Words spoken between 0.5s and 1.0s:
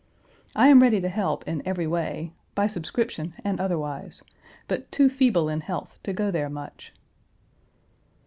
I am ready